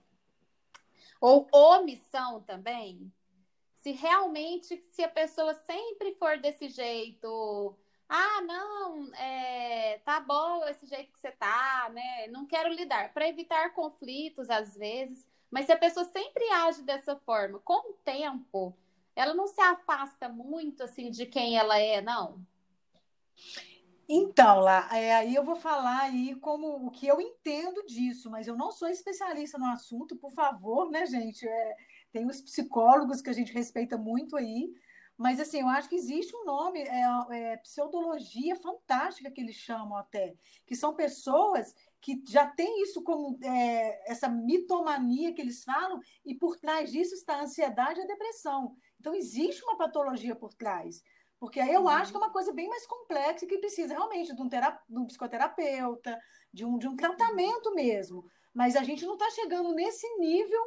ou 1.20 1.48
omissão 1.51 2.42
também, 2.44 3.12
se 3.75 3.92
realmente, 3.92 4.82
se 4.89 5.04
a 5.04 5.10
pessoa 5.10 5.54
sempre 5.54 6.16
for 6.16 6.38
desse 6.38 6.70
jeito, 6.70 7.75
ah, 8.10 8.42
não, 8.42 9.13
é, 9.13 10.00
tá 10.04 10.20
bom 10.20 10.66
esse 10.66 10.88
jeito 10.88 11.12
que 11.12 11.20
você 11.20 11.32
tá, 11.32 11.92
né? 11.94 12.28
Não 12.30 12.48
quero 12.48 12.74
lidar, 12.74 13.13
para 13.13 13.30
evitar 13.30 13.74
conflitos 13.74 14.50
às 14.50 14.75
vezes, 14.75 15.28
mas 15.51 15.68
se 15.68 15.72
a 15.72 15.78
pessoa 15.78 16.06
sempre 16.06 16.44
age 16.51 16.82
dessa 16.82 17.16
forma, 17.18 17.60
com 17.60 17.92
o 17.92 17.94
tempo, 18.04 18.75
ela 19.16 19.36
não 19.36 19.48
se 19.48 19.62
afasta 19.62 20.28
muito 20.28 20.84
assim 20.84 21.12
de 21.12 21.28
quem 21.28 21.56
ela 21.58 21.78
é, 21.78 22.01
não? 22.01 22.44
Então, 24.12 24.60
lá, 24.60 24.89
é, 24.98 25.13
aí 25.13 25.36
eu 25.36 25.44
vou 25.44 25.56
falar 25.56 26.01
aí 26.01 26.34
como 26.42 26.88
o 26.88 26.89
que 26.89 27.06
eu 27.06 27.22
entendo 27.22 27.86
disso, 27.86 28.32
mas 28.32 28.48
eu 28.48 28.58
não 28.58 28.72
sou 28.72 28.88
especialista 28.88 29.60
no 29.60 29.68
assunto, 29.68 30.16
por 30.16 30.32
favor, 30.32 30.89
né, 30.89 31.06
gente? 31.06 31.48
É, 31.48 31.75
tem 32.12 32.25
os 32.25 32.42
psicólogos 32.42 33.22
que 33.22 33.30
a 33.30 33.34
gente 33.34 33.54
respeita 33.54 34.00
muito 34.00 34.36
aí, 34.36 34.74
mas 35.20 35.38
assim, 35.38 35.60
eu 35.60 35.68
acho 35.68 35.90
que 35.90 35.98
existe 35.98 36.34
um 36.34 36.46
nome, 36.46 36.80
é, 36.80 37.04
é, 37.32 37.58
pseudologia 37.58 38.56
fantástica 38.56 39.30
que 39.30 39.42
eles 39.42 39.58
chamam 39.58 39.98
até, 39.98 40.34
que 40.66 40.78
são 40.78 40.96
pessoas 40.96 41.76
que 42.00 42.24
já 42.26 42.48
têm 42.48 42.84
isso 42.84 43.04
como 43.04 43.38
é, 43.44 44.10
essa 44.10 44.30
mitomania 44.30 45.34
que 45.34 45.42
eles 45.42 45.62
falam, 45.66 46.00
e 46.26 46.34
por 46.34 46.56
trás 46.56 46.90
disso 46.90 47.14
está 47.16 47.36
a 47.36 47.42
ansiedade 47.42 48.00
e 48.00 48.04
a 48.04 48.08
depressão. 48.08 48.78
Então, 48.98 49.14
existe 49.14 49.62
uma 49.66 49.78
patologia 49.78 50.34
por 50.38 50.54
trás. 50.54 51.04
Porque 51.38 51.60
aí 51.60 51.74
eu 51.74 51.82
uhum. 51.82 51.90
acho 51.90 52.12
que 52.12 52.18
é 52.18 52.22
uma 52.22 52.32
coisa 52.32 52.54
bem 52.54 52.70
mais 52.70 52.88
complexa 52.88 53.46
que 53.46 53.58
precisa 53.58 53.94
realmente 53.94 54.34
de 54.34 54.42
um, 54.42 54.48
terap... 54.48 54.82
de 54.88 55.00
um 55.00 55.06
psicoterapeuta, 55.06 56.18
de 56.54 56.64
um, 56.64 56.78
de 56.78 56.88
um 56.88 56.96
tratamento 56.96 57.76
mesmo. 57.76 58.26
Mas 58.54 58.78
a 58.78 58.84
gente 58.84 59.06
não 59.06 59.16
está 59.16 59.30
chegando 59.32 59.74
nesse 59.74 60.08
nível, 60.18 60.62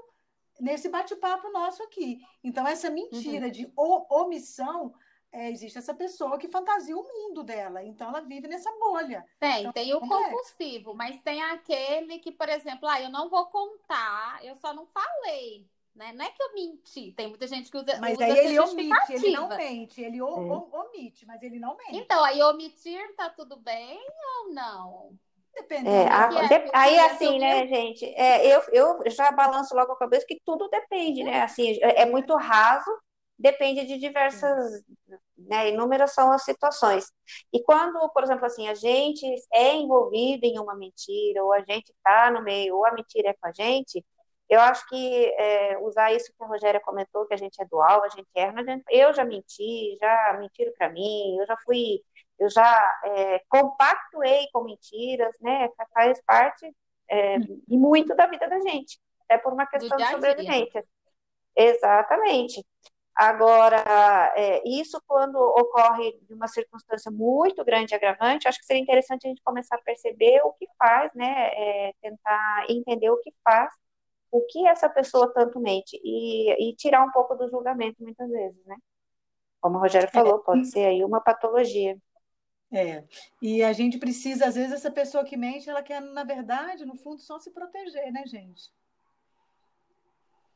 nesse 0.60 0.88
bate-papo 0.88 1.50
nosso 1.50 1.82
aqui. 1.82 2.20
Então, 2.42 2.66
essa 2.66 2.90
mentira 2.90 3.46
uhum. 3.46 3.52
de 3.52 3.72
omissão, 3.76 4.94
é, 5.32 5.50
existe 5.50 5.78
essa 5.78 5.94
pessoa 5.94 6.38
que 6.38 6.48
fantasia 6.48 6.96
o 6.96 7.02
mundo 7.02 7.42
dela. 7.42 7.82
Então, 7.82 8.08
ela 8.08 8.20
vive 8.20 8.46
nessa 8.46 8.70
bolha. 8.78 9.24
Tem, 9.40 9.60
então, 9.60 9.72
tem 9.72 9.94
o 9.94 9.98
é. 9.98 10.00
compulsivo, 10.00 10.94
mas 10.94 11.20
tem 11.22 11.42
aquele 11.42 12.18
que, 12.18 12.30
por 12.30 12.48
exemplo, 12.48 12.88
ah, 12.88 13.00
eu 13.00 13.10
não 13.10 13.30
vou 13.30 13.46
contar, 13.46 14.44
eu 14.44 14.54
só 14.56 14.74
não 14.74 14.86
falei. 14.86 15.66
Né? 15.94 16.12
Não 16.12 16.24
é 16.24 16.30
que 16.30 16.42
eu 16.42 16.54
menti, 16.54 17.12
tem 17.12 17.28
muita 17.28 17.46
gente 17.46 17.70
que 17.70 17.76
usa. 17.76 17.98
Mas 17.98 18.14
usa 18.14 18.24
aí 18.24 18.38
ele 18.38 18.58
omite, 18.58 19.12
ele 19.12 19.30
não 19.30 19.48
mente, 19.48 20.00
ele 20.00 20.22
o, 20.22 20.26
é. 20.26 20.76
omite, 20.78 21.26
mas 21.26 21.42
ele 21.42 21.58
não 21.58 21.76
mente. 21.76 21.96
Então, 21.96 22.24
aí 22.24 22.42
omitir 22.42 23.14
tá 23.14 23.28
tudo 23.28 23.56
bem 23.56 23.98
ou 24.38 24.54
não? 24.54 25.18
Dependendo. 25.54 25.90
É, 25.90 26.08
a, 26.08 26.26
de, 26.28 26.70
aí, 26.72 26.98
assim, 27.00 27.38
né, 27.38 27.66
gente, 27.66 28.04
é, 28.16 28.46
eu, 28.46 28.62
eu 28.72 29.10
já 29.10 29.30
balanço 29.30 29.74
logo 29.74 29.92
a 29.92 29.98
cabeça 29.98 30.26
que 30.26 30.40
tudo 30.44 30.68
depende, 30.68 31.22
né? 31.22 31.42
Assim, 31.42 31.78
é, 31.82 32.02
é 32.02 32.06
muito 32.06 32.34
raso, 32.36 32.90
depende 33.38 33.84
de 33.86 33.98
diversas, 33.98 34.82
né, 35.36 35.70
inúmeras 35.70 36.14
são 36.14 36.32
as 36.32 36.44
situações. 36.44 37.06
E 37.52 37.62
quando, 37.62 38.08
por 38.10 38.22
exemplo, 38.22 38.46
assim, 38.46 38.68
a 38.68 38.74
gente 38.74 39.26
é 39.52 39.74
envolvido 39.74 40.46
em 40.46 40.58
uma 40.58 40.74
mentira, 40.74 41.42
ou 41.44 41.52
a 41.52 41.60
gente 41.60 41.90
está 41.90 42.30
no 42.30 42.42
meio, 42.42 42.76
ou 42.76 42.86
a 42.86 42.92
mentira 42.92 43.30
é 43.30 43.34
com 43.34 43.48
a 43.48 43.52
gente, 43.52 44.04
eu 44.48 44.60
acho 44.60 44.86
que 44.88 45.34
é, 45.38 45.78
usar 45.78 46.12
isso 46.12 46.32
que 46.36 46.44
a 46.44 46.46
Rogéria 46.46 46.80
comentou, 46.80 47.26
que 47.26 47.34
a 47.34 47.38
gente 47.38 47.60
é 47.60 47.64
dual, 47.64 48.04
a 48.04 48.08
gente 48.08 48.28
erra, 48.34 48.62
eu 48.90 49.12
já 49.14 49.24
menti, 49.24 49.96
já 50.00 50.36
mentiram 50.38 50.72
para 50.76 50.90
mim, 50.90 51.38
eu 51.38 51.46
já 51.46 51.56
fui, 51.64 52.02
eu 52.38 52.50
já 52.50 53.00
é, 53.04 53.42
compactuei 53.48 54.48
com 54.52 54.64
mentiras, 54.64 55.34
né? 55.40 55.68
Faz 55.92 56.20
parte 56.24 56.70
é, 57.08 57.36
e 57.68 57.76
muito 57.76 58.14
da 58.14 58.26
vida 58.26 58.48
da 58.48 58.60
gente, 58.60 58.98
até 59.24 59.38
por 59.38 59.52
uma 59.52 59.66
questão 59.66 59.96
de 59.96 60.06
sobrevivência. 60.06 60.84
Exatamente. 61.56 62.64
Agora, 63.14 64.32
é, 64.34 64.62
isso 64.66 65.00
quando 65.06 65.36
ocorre 65.36 66.18
de 66.22 66.32
uma 66.32 66.48
circunstância 66.48 67.10
muito 67.10 67.62
grande 67.62 67.92
e 67.92 67.96
agravante, 67.96 68.48
acho 68.48 68.58
que 68.58 68.64
seria 68.64 68.82
interessante 68.82 69.26
a 69.26 69.28
gente 69.28 69.42
começar 69.42 69.76
a 69.76 69.82
perceber 69.82 70.40
o 70.44 70.52
que 70.54 70.66
faz, 70.78 71.12
né? 71.14 71.50
É, 71.52 71.92
tentar 72.00 72.64
entender 72.68 73.10
o 73.10 73.18
que 73.18 73.32
faz 73.44 73.70
o 74.32 74.40
que 74.46 74.66
essa 74.66 74.88
pessoa 74.88 75.30
tanto 75.32 75.60
mente 75.60 76.00
e, 76.02 76.70
e 76.70 76.74
tirar 76.74 77.04
um 77.04 77.12
pouco 77.12 77.34
do 77.34 77.50
julgamento 77.50 78.02
muitas 78.02 78.28
vezes, 78.30 78.64
né? 78.64 78.76
Como 79.60 79.76
o 79.76 79.80
Rogério 79.80 80.08
é, 80.08 80.10
falou, 80.10 80.38
pode 80.38 80.66
ser 80.66 80.86
aí 80.86 81.04
uma 81.04 81.20
patologia. 81.20 81.96
É, 82.72 83.04
e 83.40 83.62
a 83.62 83.72
gente 83.72 83.98
precisa, 83.98 84.46
às 84.46 84.54
vezes, 84.54 84.72
essa 84.72 84.90
pessoa 84.90 85.24
que 85.24 85.36
mente, 85.36 85.68
ela 85.68 85.82
quer, 85.82 86.00
na 86.00 86.24
verdade, 86.24 86.86
no 86.86 86.96
fundo, 86.96 87.20
só 87.20 87.38
se 87.38 87.50
proteger, 87.50 88.10
né, 88.10 88.24
gente? 88.26 88.72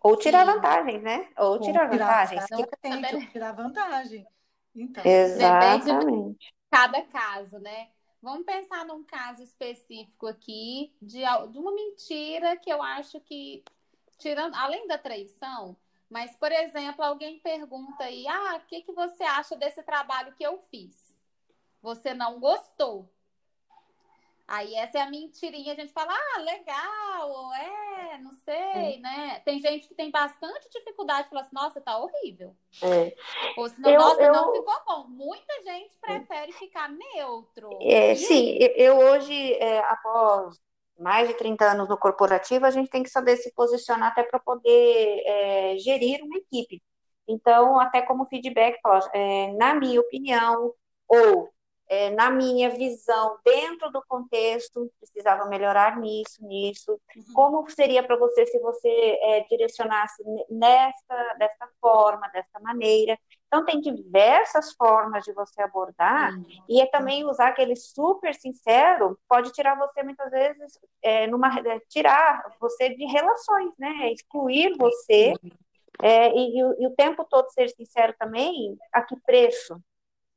Ou 0.01 0.17
tirar 0.17 0.47
Sim. 0.47 0.53
vantagem, 0.53 1.03
né? 1.03 1.29
Ou 1.37 1.61
tirar, 1.61 1.91
tirar 1.91 2.27
vantagens. 2.27 2.45
Exatamente, 2.51 3.15
ou 3.15 3.27
tirar 3.27 3.53
vantagem. 3.53 4.27
Então, 4.75 5.05
Exatamente. 5.05 6.55
cada 6.71 7.03
caso, 7.03 7.59
né? 7.59 7.89
Vamos 8.23 8.47
pensar 8.47 8.85
num 8.87 9.05
caso 9.05 9.43
específico 9.43 10.27
aqui 10.27 10.95
de, 11.03 11.21
de 11.51 11.59
uma 11.59 11.73
mentira 11.73 12.57
que 12.57 12.71
eu 12.71 12.83
acho 12.83 13.21
que, 13.21 13.63
tirando, 14.19 14.55
além 14.55 14.87
da 14.87 14.97
traição, 14.97 15.77
mas, 16.09 16.35
por 16.37 16.51
exemplo, 16.51 17.05
alguém 17.05 17.39
pergunta 17.41 18.05
aí: 18.05 18.27
ah, 18.27 18.57
o 18.57 18.67
que, 18.67 18.83
que 18.83 18.93
você 18.93 19.23
acha 19.23 19.57
desse 19.57 19.83
trabalho 19.83 20.33
que 20.35 20.45
eu 20.45 20.59
fiz? 20.71 21.06
Você 21.83 22.15
não 22.15 22.41
gostou. 22.41 23.11
Aí 24.49 24.77
essa 24.77 24.99
é 24.99 25.01
a 25.01 25.11
mentirinha, 25.11 25.73
a 25.73 25.77
gente 25.77 25.93
fala, 25.93 26.13
ah, 26.13 26.41
legal, 26.41 27.53
é, 27.55 28.19
não 28.19 28.33
sei, 28.33 28.95
é. 28.95 28.99
né? 28.99 29.41
Tem 29.45 29.59
gente 29.59 29.89
que 29.89 29.95
tem 29.95 30.09
bastante 30.09 30.71
dificuldade 30.71 31.25
de 31.25 31.31
falar 31.31 31.41
assim, 31.41 31.51
nossa, 31.53 31.81
tá 31.81 31.99
horrível. 31.99 32.55
É. 32.81 33.13
Ou 33.57 33.69
senão, 33.69 33.91
eu, 33.91 33.99
nossa, 33.99 34.23
eu... 34.23 34.33
não 34.33 34.53
ficou 34.53 34.75
bom. 34.87 35.09
Muita 35.09 35.53
gente 35.65 35.97
prefere 36.01 36.53
ficar 36.53 36.89
neutro. 36.89 37.71
É, 37.83 38.15
sim, 38.15 38.57
eu 38.77 38.97
hoje, 38.97 39.55
é, 39.55 39.81
após 39.81 40.57
mais 40.97 41.27
de 41.27 41.35
30 41.35 41.73
anos 41.73 41.89
no 41.89 41.99
corporativo, 41.99 42.65
a 42.67 42.71
gente 42.71 42.89
tem 42.89 43.03
que 43.03 43.11
saber 43.11 43.37
se 43.39 43.53
posicionar 43.53 44.13
até 44.13 44.23
para 44.23 44.39
poder 44.39 45.23
é, 45.27 45.77
gerir 45.79 46.23
uma 46.23 46.39
equipe. 46.39 46.81
Então, 47.27 47.81
até 47.81 48.01
como 48.01 48.27
feedback, 48.27 48.79
é, 49.13 49.53
na 49.55 49.75
minha 49.75 50.01
opinião, 50.01 50.73
ou 51.09 51.51
é, 51.89 52.11
na 52.11 52.31
minha 52.31 52.71
visão, 52.71 53.39
dentro 53.45 53.91
do 53.91 54.03
contexto, 54.09 54.91
precisava 54.99 55.47
melhorar 55.47 55.99
nisso, 55.99 56.45
nisso. 56.45 56.93
Uhum. 56.93 57.33
Como 57.35 57.71
seria 57.71 58.03
para 58.03 58.17
você 58.17 58.47
se 58.47 58.59
você 58.59 58.89
é, 58.89 59.41
direcionasse 59.49 60.23
nesta, 60.51 61.35
desta 61.35 61.69
forma, 61.81 62.29
desta 62.29 62.59
maneira? 62.61 63.19
Então, 63.47 63.65
tem 63.65 63.81
diversas 63.81 64.73
formas 64.73 65.25
de 65.25 65.33
você 65.33 65.63
abordar, 65.63 66.35
uhum. 66.35 66.45
e 66.69 66.81
é 66.81 66.87
também 66.87 67.25
usar 67.25 67.49
aquele 67.49 67.77
super 67.77 68.35
sincero, 68.35 69.19
pode 69.29 69.53
tirar 69.53 69.79
você 69.79 70.03
muitas 70.03 70.31
vezes, 70.31 70.79
é, 71.03 71.27
numa, 71.29 71.49
é, 71.61 71.81
tirar 71.89 72.45
você 72.61 72.89
de 72.91 73.05
relações, 73.07 73.73
né? 73.79 74.13
Excluir 74.13 74.77
você, 74.77 75.35
é, 76.03 76.31
e, 76.31 76.59
e, 76.59 76.83
e 76.83 76.87
o 76.87 76.95
tempo 76.97 77.25
todo 77.25 77.49
ser 77.51 77.69
sincero 77.71 78.15
também, 78.19 78.77
a 78.93 79.03
que 79.03 79.17
preço? 79.21 79.81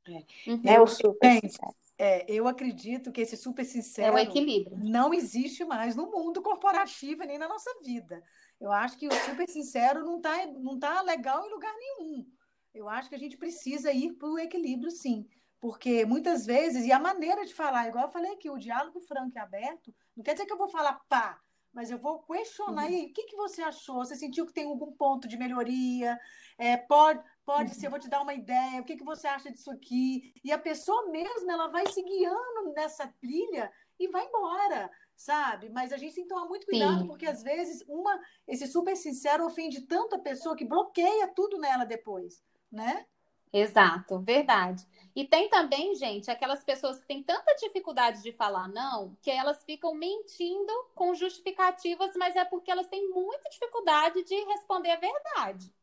É, 0.08 0.50
uhum. 0.50 0.62
é 0.64 0.80
o 0.80 0.86
super 0.86 1.32
Gente, 1.32 1.58
é, 1.98 2.24
eu 2.26 2.48
acredito 2.48 3.12
que 3.12 3.20
esse 3.20 3.36
super 3.36 3.64
sincero 3.64 4.16
é 4.16 4.22
o 4.22 4.24
equilíbrio. 4.24 4.78
não 4.78 5.12
existe 5.12 5.64
mais 5.66 5.94
no 5.94 6.10
mundo 6.10 6.40
corporativo 6.40 7.24
nem 7.24 7.36
na 7.36 7.46
nossa 7.46 7.70
vida. 7.82 8.22
Eu 8.58 8.72
acho 8.72 8.96
que 8.96 9.06
o 9.06 9.12
super 9.12 9.46
sincero 9.48 10.04
não 10.04 10.16
está 10.16 10.46
não 10.46 10.78
tá 10.78 11.02
legal 11.02 11.44
em 11.44 11.50
lugar 11.50 11.74
nenhum. 11.76 12.26
Eu 12.74 12.88
acho 12.88 13.08
que 13.08 13.14
a 13.14 13.18
gente 13.18 13.36
precisa 13.36 13.92
ir 13.92 14.14
para 14.14 14.28
o 14.28 14.38
equilíbrio, 14.38 14.90
sim. 14.90 15.26
Porque 15.60 16.06
muitas 16.06 16.46
vezes, 16.46 16.86
e 16.86 16.92
a 16.92 16.98
maneira 16.98 17.44
de 17.44 17.52
falar, 17.52 17.88
igual 17.88 18.06
eu 18.06 18.10
falei 18.10 18.32
aqui, 18.32 18.48
o 18.48 18.58
diálogo 18.58 18.98
franco 19.00 19.36
e 19.36 19.38
aberto, 19.38 19.94
não 20.16 20.24
quer 20.24 20.32
dizer 20.32 20.46
que 20.46 20.52
eu 20.52 20.58
vou 20.58 20.68
falar 20.68 20.94
pá, 21.06 21.38
mas 21.70 21.90
eu 21.90 21.98
vou 21.98 22.20
questionar. 22.20 22.84
Uhum. 22.84 22.90
E 22.90 22.94
aí, 22.94 23.06
o 23.06 23.12
que, 23.12 23.24
que 23.24 23.36
você 23.36 23.62
achou? 23.62 23.96
Você 23.96 24.16
sentiu 24.16 24.46
que 24.46 24.54
tem 24.54 24.64
algum 24.64 24.90
ponto 24.92 25.28
de 25.28 25.36
melhoria? 25.36 26.18
É, 26.56 26.76
pode, 26.76 27.22
pode 27.50 27.74
ser, 27.74 27.86
eu 27.86 27.90
vou 27.90 27.98
te 27.98 28.08
dar 28.08 28.22
uma 28.22 28.32
ideia, 28.32 28.80
o 28.80 28.84
que, 28.84 28.96
que 28.96 29.02
você 29.02 29.26
acha 29.26 29.50
disso 29.50 29.72
aqui? 29.72 30.32
E 30.44 30.52
a 30.52 30.58
pessoa 30.58 31.10
mesmo, 31.10 31.50
ela 31.50 31.66
vai 31.66 31.84
se 31.88 32.00
guiando 32.00 32.72
nessa 32.76 33.08
trilha 33.20 33.72
e 33.98 34.06
vai 34.06 34.24
embora, 34.24 34.88
sabe? 35.16 35.68
Mas 35.68 35.92
a 35.92 35.96
gente 35.96 36.14
tem 36.14 36.22
que 36.22 36.30
tomar 36.30 36.46
muito 36.46 36.64
cuidado, 36.64 37.00
Sim. 37.00 37.06
porque 37.08 37.26
às 37.26 37.42
vezes 37.42 37.82
uma, 37.88 38.16
esse 38.46 38.68
super 38.68 38.94
sincero 38.94 39.44
ofende 39.44 39.80
tanto 39.80 40.14
a 40.14 40.20
pessoa 40.20 40.54
que 40.56 40.64
bloqueia 40.64 41.26
tudo 41.26 41.58
nela 41.58 41.84
depois, 41.84 42.40
né? 42.70 43.04
Exato, 43.52 44.20
verdade. 44.20 44.86
E 45.16 45.24
tem 45.24 45.48
também, 45.48 45.96
gente, 45.96 46.30
aquelas 46.30 46.62
pessoas 46.62 47.00
que 47.00 47.06
têm 47.08 47.20
tanta 47.20 47.52
dificuldade 47.56 48.22
de 48.22 48.30
falar 48.30 48.68
não, 48.68 49.16
que 49.20 49.30
elas 49.30 49.64
ficam 49.64 49.92
mentindo 49.92 50.72
com 50.94 51.16
justificativas, 51.16 52.12
mas 52.16 52.36
é 52.36 52.44
porque 52.44 52.70
elas 52.70 52.86
têm 52.86 53.10
muita 53.10 53.50
dificuldade 53.50 54.22
de 54.22 54.36
responder 54.44 54.92
a 54.92 55.00
verdade. 55.00 55.74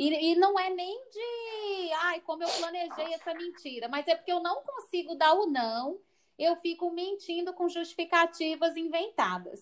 E, 0.00 0.32
e 0.32 0.34
não 0.34 0.58
é 0.58 0.70
nem 0.70 0.98
de, 1.10 1.92
ai, 1.92 2.22
como 2.22 2.42
eu 2.42 2.48
planejei 2.48 3.12
essa 3.12 3.34
mentira, 3.34 3.86
mas 3.86 4.08
é 4.08 4.14
porque 4.14 4.32
eu 4.32 4.40
não 4.40 4.62
consigo 4.62 5.14
dar 5.14 5.34
o 5.34 5.44
não. 5.44 6.00
eu 6.38 6.56
fico 6.56 6.90
mentindo 6.90 7.52
com 7.52 7.68
justificativas 7.68 8.78
inventadas. 8.78 9.60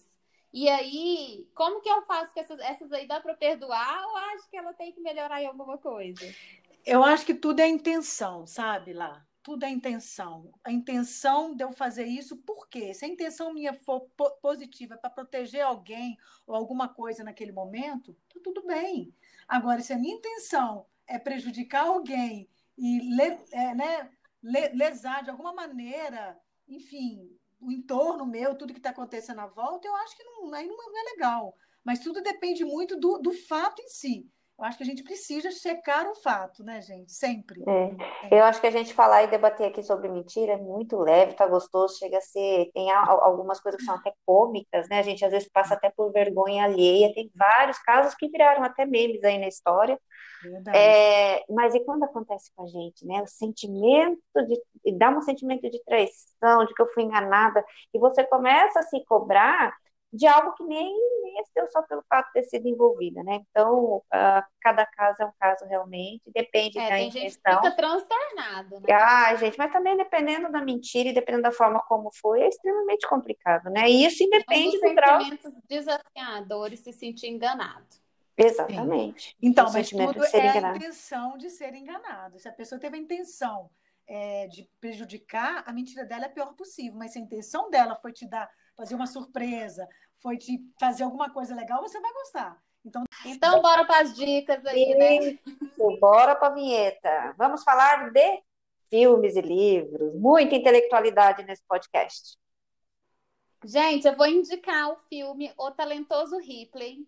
E 0.52 0.68
aí, 0.68 1.44
como 1.56 1.80
que 1.80 1.90
eu 1.90 2.02
faço 2.02 2.32
que 2.32 2.38
essas, 2.38 2.60
essas 2.60 2.92
aí 2.92 3.04
dá 3.04 3.18
para 3.20 3.34
perdoar 3.34 4.06
ou 4.06 4.16
acho 4.16 4.48
que 4.48 4.56
ela 4.56 4.72
tem 4.72 4.92
que 4.92 5.00
melhorar 5.00 5.42
em 5.42 5.46
alguma 5.46 5.76
coisa? 5.76 6.32
Eu 6.86 7.02
acho 7.02 7.26
que 7.26 7.34
tudo 7.34 7.58
é 7.58 7.66
intenção, 7.66 8.46
sabe, 8.46 8.92
lá? 8.92 9.26
Tudo 9.48 9.64
é 9.64 9.70
intenção. 9.70 10.52
A 10.62 10.70
intenção 10.70 11.56
de 11.56 11.64
eu 11.64 11.72
fazer 11.72 12.04
isso, 12.04 12.36
por 12.36 12.68
quê? 12.68 12.92
Se 12.92 13.06
a 13.06 13.08
intenção 13.08 13.54
minha 13.54 13.72
for 13.72 14.02
positiva 14.42 14.98
para 14.98 15.08
proteger 15.08 15.62
alguém 15.62 16.18
ou 16.46 16.54
alguma 16.54 16.86
coisa 16.86 17.24
naquele 17.24 17.50
momento, 17.50 18.14
tá 18.28 18.38
tudo 18.44 18.66
bem. 18.66 19.10
Agora, 19.48 19.80
se 19.80 19.90
a 19.94 19.98
minha 19.98 20.16
intenção 20.16 20.84
é 21.06 21.18
prejudicar 21.18 21.86
alguém 21.86 22.46
e 22.76 23.00
é, 23.52 23.74
né, 23.74 24.10
lesar 24.42 25.24
de 25.24 25.30
alguma 25.30 25.54
maneira, 25.54 26.38
enfim, 26.68 27.34
o 27.58 27.72
entorno 27.72 28.26
meu, 28.26 28.54
tudo 28.54 28.74
que 28.74 28.80
está 28.80 28.90
acontecendo 28.90 29.40
à 29.40 29.46
volta, 29.46 29.88
eu 29.88 29.96
acho 29.96 30.14
que 30.14 30.24
não, 30.24 30.52
aí 30.52 30.68
não 30.68 30.76
é 30.76 31.10
legal. 31.12 31.56
Mas 31.82 32.00
tudo 32.00 32.20
depende 32.20 32.66
muito 32.66 33.00
do, 33.00 33.16
do 33.16 33.32
fato 33.32 33.80
em 33.80 33.88
si. 33.88 34.30
Eu 34.58 34.64
acho 34.64 34.76
que 34.76 34.82
a 34.82 34.86
gente 34.86 35.04
precisa 35.04 35.52
checar 35.52 36.04
o 36.10 36.16
fato, 36.16 36.64
né, 36.64 36.82
gente? 36.82 37.12
Sempre. 37.12 37.62
É. 37.62 38.38
Eu 38.38 38.42
acho 38.42 38.60
que 38.60 38.66
a 38.66 38.72
gente 38.72 38.92
falar 38.92 39.22
e 39.22 39.28
debater 39.28 39.68
aqui 39.68 39.84
sobre 39.84 40.08
mentira 40.08 40.54
é 40.54 40.56
muito 40.56 40.98
leve, 40.98 41.34
tá 41.34 41.46
gostoso, 41.46 41.96
chega 41.96 42.18
a 42.18 42.20
ser. 42.20 42.68
Tem 42.74 42.90
algumas 42.90 43.60
coisas 43.60 43.80
que 43.80 43.86
são 43.86 43.94
até 43.94 44.12
cômicas, 44.26 44.88
né? 44.88 44.98
A 44.98 45.02
gente 45.02 45.24
às 45.24 45.30
vezes 45.30 45.48
passa 45.48 45.74
até 45.74 45.90
por 45.90 46.10
vergonha 46.10 46.64
alheia. 46.64 47.14
Tem 47.14 47.30
vários 47.36 47.78
casos 47.78 48.16
que 48.16 48.28
viraram 48.28 48.64
até 48.64 48.84
memes 48.84 49.22
aí 49.22 49.38
na 49.38 49.46
história. 49.46 49.96
É, 50.74 51.44
mas 51.48 51.74
e 51.76 51.84
quando 51.84 52.02
acontece 52.02 52.50
com 52.56 52.64
a 52.64 52.66
gente, 52.66 53.06
né? 53.06 53.22
O 53.22 53.26
sentimento 53.28 54.20
de. 54.34 54.98
dá 54.98 55.10
um 55.10 55.22
sentimento 55.22 55.70
de 55.70 55.80
traição, 55.84 56.64
de 56.66 56.74
que 56.74 56.82
eu 56.82 56.92
fui 56.92 57.04
enganada, 57.04 57.64
e 57.94 57.98
você 57.98 58.24
começa 58.24 58.80
a 58.80 58.82
se 58.82 59.04
cobrar 59.04 59.72
de 60.12 60.26
algo 60.26 60.54
que 60.54 60.64
nem, 60.64 60.94
nem 61.22 61.40
é 61.40 61.44
seu 61.52 61.70
só 61.70 61.82
pelo 61.82 62.02
fato 62.08 62.26
de 62.28 62.32
ter 62.34 62.44
sido 62.44 62.66
envolvida, 62.66 63.22
né? 63.22 63.40
Então, 63.50 63.96
uh, 63.96 64.42
cada 64.60 64.86
caso 64.86 65.22
é 65.22 65.26
um 65.26 65.32
caso 65.38 65.64
realmente, 65.66 66.22
depende 66.34 66.78
é, 66.78 66.82
da 66.82 66.96
tem 66.96 67.08
intenção. 67.08 67.28
Gente 67.28 67.60
que 67.60 67.68
fica 67.68 67.76
transtornado, 67.76 68.80
né? 68.80 68.94
Ah, 68.94 69.34
gente, 69.36 69.58
mas 69.58 69.72
também 69.72 69.96
dependendo 69.96 70.50
da 70.50 70.62
mentira 70.62 71.10
e 71.10 71.12
dependendo 71.12 71.42
da 71.42 71.52
forma 71.52 71.80
como 71.86 72.10
foi, 72.12 72.40
é 72.40 72.48
extremamente 72.48 73.06
complicado, 73.06 73.70
né? 73.70 73.88
E 73.88 74.06
isso 74.06 74.22
independe 74.22 74.80
do 74.80 74.94
grau. 74.94 75.20
sentimentos 75.20 75.54
desafiadores 75.68 76.80
se 76.80 76.92
sentir 76.92 77.28
enganado. 77.28 77.86
Exatamente. 78.36 79.30
Sim. 79.30 79.36
Então, 79.42 79.70
mas 79.72 79.90
tudo 79.90 80.24
é 80.24 80.38
enganado. 80.38 80.74
a 80.74 80.76
intenção 80.76 81.36
de 81.36 81.50
ser 81.50 81.74
enganado. 81.74 82.38
Se 82.38 82.48
a 82.48 82.52
pessoa 82.52 82.80
teve 82.80 82.96
a 82.96 83.00
intenção 83.00 83.68
é, 84.08 84.46
de 84.48 84.68
prejudicar, 84.80 85.62
a 85.66 85.72
mentira 85.72 86.04
dela 86.04 86.24
é 86.24 86.26
a 86.26 86.32
pior 86.32 86.54
possível. 86.54 86.98
Mas 86.98 87.12
se 87.12 87.18
a 87.18 87.22
intenção 87.22 87.70
dela 87.70 87.94
foi 87.96 88.12
te 88.12 88.26
dar 88.26 88.50
fazer 88.76 88.94
uma 88.94 89.06
surpresa, 89.06 89.86
foi 90.20 90.38
te 90.38 90.60
fazer 90.80 91.04
alguma 91.04 91.30
coisa 91.30 91.54
legal, 91.54 91.82
você 91.82 92.00
vai 92.00 92.12
gostar. 92.12 92.62
Então, 92.84 93.04
então 93.26 93.60
bora 93.60 93.84
para 93.84 94.00
as 94.00 94.14
dicas 94.14 94.64
aí, 94.64 94.94
né? 94.94 95.38
Bora 96.00 96.34
para 96.34 96.48
a 96.48 96.54
vinheta. 96.54 97.34
Vamos 97.36 97.62
falar 97.62 98.10
de 98.10 98.42
filmes 98.88 99.36
e 99.36 99.42
livros. 99.42 100.14
Muita 100.14 100.54
intelectualidade 100.54 101.44
nesse 101.44 101.62
podcast. 101.68 102.38
Gente, 103.64 104.06
eu 104.06 104.16
vou 104.16 104.26
indicar 104.26 104.90
o 104.92 104.96
filme 104.96 105.52
O 105.58 105.70
Talentoso 105.72 106.38
Ripley, 106.38 107.06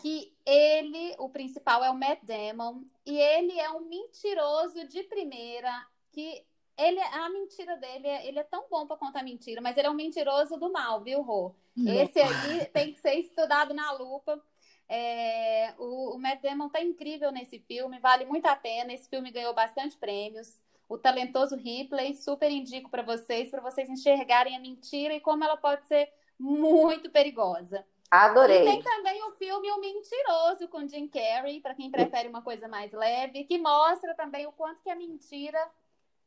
que 0.00 0.34
ele, 0.44 1.14
o 1.18 1.28
principal 1.28 1.84
é 1.84 1.90
o 1.90 1.94
Matt 1.94 2.20
Damon, 2.22 2.82
e 3.04 3.16
ele 3.18 3.60
é 3.60 3.70
um 3.70 3.86
mentiroso 3.86 4.88
de 4.88 5.02
primeira 5.04 5.86
que 6.16 6.42
ele, 6.78 6.98
a 6.98 7.28
mentira 7.28 7.76
dele, 7.76 8.08
ele 8.08 8.38
é 8.38 8.42
tão 8.42 8.64
bom 8.70 8.86
para 8.86 8.96
contar 8.96 9.22
mentira, 9.22 9.60
mas 9.60 9.76
ele 9.76 9.86
é 9.86 9.90
um 9.90 9.94
mentiroso 9.94 10.56
do 10.56 10.72
mal, 10.72 11.02
viu, 11.02 11.20
Rô? 11.20 11.54
Esse 11.76 12.20
aí 12.20 12.64
tem 12.72 12.94
que 12.94 13.00
ser 13.00 13.16
estudado 13.16 13.74
na 13.74 13.92
lupa. 13.92 14.42
É, 14.88 15.74
o, 15.76 16.14
o 16.14 16.18
Matt 16.18 16.40
Damon 16.40 16.70
tá 16.70 16.80
incrível 16.80 17.30
nesse 17.30 17.58
filme, 17.58 17.98
vale 17.98 18.24
muito 18.24 18.46
a 18.46 18.56
pena. 18.56 18.94
Esse 18.94 19.10
filme 19.10 19.30
ganhou 19.30 19.52
bastante 19.52 19.94
prêmios. 19.98 20.58
O 20.88 20.96
talentoso 20.96 21.54
Ripley, 21.54 22.14
super 22.14 22.50
indico 22.50 22.88
para 22.88 23.02
vocês, 23.02 23.50
para 23.50 23.60
vocês 23.60 23.90
enxergarem 23.90 24.56
a 24.56 24.60
mentira 24.60 25.12
e 25.12 25.20
como 25.20 25.44
ela 25.44 25.56
pode 25.56 25.86
ser 25.86 26.10
muito 26.38 27.10
perigosa. 27.10 27.84
Adorei. 28.10 28.62
E 28.62 28.64
tem 28.64 28.82
também 28.82 29.22
o 29.24 29.32
filme 29.32 29.70
O 29.70 29.80
Mentiroso 29.80 30.68
com 30.68 30.86
Jim 30.86 31.08
Carrey, 31.08 31.60
para 31.60 31.74
quem 31.74 31.90
prefere 31.90 32.28
uma 32.28 32.40
coisa 32.40 32.68
mais 32.68 32.92
leve, 32.92 33.44
que 33.44 33.58
mostra 33.58 34.14
também 34.14 34.46
o 34.46 34.52
quanto 34.52 34.80
que 34.82 34.88
a 34.88 34.94
mentira 34.94 35.58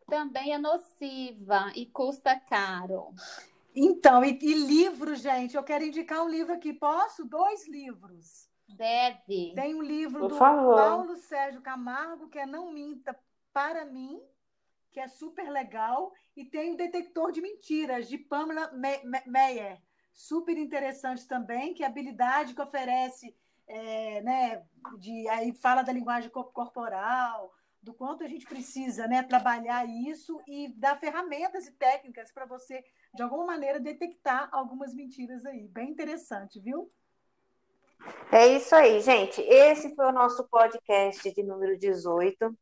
também 0.09 0.53
é 0.53 0.57
nociva 0.57 1.71
e 1.75 1.85
custa 1.85 2.39
caro. 2.39 3.13
Então, 3.75 4.23
e, 4.25 4.37
e 4.41 4.53
livro, 4.53 5.15
gente, 5.15 5.55
eu 5.55 5.63
quero 5.63 5.85
indicar 5.85 6.23
um 6.23 6.29
livro 6.29 6.53
aqui. 6.53 6.73
Posso? 6.73 7.25
Dois 7.25 7.67
livros. 7.67 8.49
Deve. 8.67 9.53
Tem 9.55 9.73
um 9.73 9.81
livro 9.81 10.21
Por 10.21 10.29
do 10.29 10.35
favor. 10.35 10.75
Paulo 10.75 11.15
Sérgio 11.17 11.61
Camargo, 11.61 12.29
que 12.29 12.39
é 12.39 12.45
Não 12.45 12.71
Minta 12.71 13.17
para 13.51 13.85
mim, 13.85 14.21
que 14.91 14.99
é 14.99 15.07
super 15.07 15.49
legal. 15.49 16.13
E 16.35 16.45
tem 16.45 16.73
o 16.73 16.77
Detector 16.77 17.31
de 17.31 17.41
Mentiras, 17.41 18.07
de 18.07 18.17
Pamela 18.17 18.71
Meyer. 19.25 19.81
Super 20.13 20.57
interessante 20.57 21.27
também, 21.27 21.73
que 21.73 21.83
é 21.83 21.85
a 21.85 21.89
habilidade 21.89 22.53
que 22.53 22.61
oferece, 22.61 23.35
é, 23.67 24.21
né, 24.21 24.63
de, 24.97 25.27
aí 25.29 25.53
fala 25.53 25.81
da 25.81 25.93
linguagem 25.93 26.29
corporal, 26.29 27.53
do 27.81 27.93
quanto 27.93 28.23
a 28.23 28.27
gente 28.27 28.45
precisa 28.45 29.07
né, 29.07 29.23
trabalhar 29.23 29.85
isso 29.85 30.41
e 30.47 30.73
dar 30.75 30.99
ferramentas 30.99 31.67
e 31.67 31.71
técnicas 31.71 32.31
para 32.31 32.45
você, 32.45 32.83
de 33.13 33.23
alguma 33.23 33.45
maneira, 33.45 33.79
detectar 33.79 34.49
algumas 34.51 34.93
mentiras 34.93 35.45
aí. 35.45 35.67
Bem 35.67 35.89
interessante, 35.89 36.59
viu? 36.59 36.89
É 38.31 38.47
isso 38.47 38.75
aí, 38.75 39.01
gente. 39.01 39.41
Esse 39.41 39.93
foi 39.95 40.05
o 40.05 40.11
nosso 40.11 40.47
podcast 40.47 41.33
de 41.33 41.43
número 41.43 41.77
18. 41.77 42.57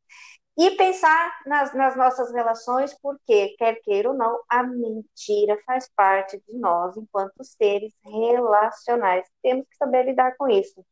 E 0.60 0.72
pensar 0.72 1.40
nas, 1.46 1.72
nas 1.76 1.96
nossas 1.96 2.34
relações, 2.34 2.92
porque, 3.00 3.50
quer 3.60 3.76
queira 3.82 4.10
ou 4.10 4.18
não, 4.18 4.42
a 4.50 4.64
mentira 4.64 5.62
faz 5.66 5.88
parte 5.96 6.42
de 6.48 6.58
nós 6.58 6.98
enquanto 6.98 7.44
seres 7.44 7.94
relacionais. 8.04 9.28
Temos 9.44 9.68
que 9.68 9.76
saber 9.78 10.04
lidar 10.04 10.36
com 10.36 10.50
isso. 10.50 10.84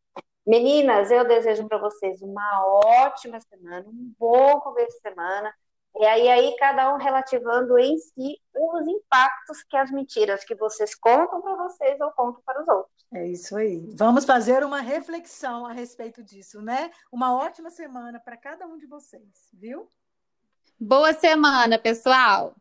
Meninas, 0.46 1.10
eu 1.10 1.28
desejo 1.28 1.68
para 1.68 1.80
vocês 1.80 2.22
uma 2.22 2.64
ótima 2.86 3.40
semana, 3.42 3.84
um 3.88 4.14
bom 4.20 4.60
começo 4.60 4.96
de 4.96 5.02
semana. 5.02 5.52
E 5.98 6.06
aí, 6.06 6.28
aí, 6.28 6.56
cada 6.60 6.94
um 6.94 6.98
relativando 6.98 7.80
em 7.80 7.98
si 7.98 8.38
os 8.54 8.88
impactos 8.88 9.64
que 9.64 9.78
as 9.78 9.90
mentiras 9.90 10.44
que 10.44 10.54
vocês 10.54 10.94
contam 10.94 11.42
para 11.42 11.56
vocês 11.56 12.00
ou 12.02 12.12
contam 12.12 12.42
para 12.46 12.62
os 12.62 12.68
outros. 12.68 13.06
É 13.14 13.26
isso 13.26 13.56
aí. 13.56 13.90
Vamos 13.96 14.26
fazer 14.26 14.64
uma 14.64 14.82
reflexão 14.82 15.66
a 15.66 15.72
respeito 15.72 16.22
disso, 16.22 16.62
né? 16.62 16.92
Uma 17.12 17.34
ótima 17.34 17.70
semana 17.70 18.20
para 18.20 18.36
cada 18.36 18.68
um 18.68 18.78
de 18.78 18.86
vocês, 18.86 19.50
viu? 19.54 19.88
Boa 20.78 21.14
semana, 21.14 21.80
pessoal! 21.80 22.54